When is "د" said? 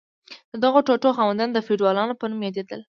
0.51-0.53, 1.53-1.57